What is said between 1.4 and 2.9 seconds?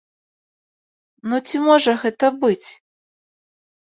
ці можа гэта быць?